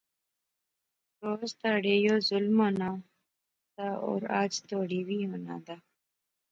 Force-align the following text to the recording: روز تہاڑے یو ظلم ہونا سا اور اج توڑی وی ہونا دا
روز 1.23 1.51
تہاڑے 1.59 1.93
یو 2.05 2.15
ظلم 2.29 2.55
ہونا 2.61 2.89
سا 3.73 3.85
اور 4.05 4.21
اج 4.39 4.53
توڑی 4.67 4.99
وی 5.07 5.19
ہونا 5.29 5.55
دا 5.65 5.75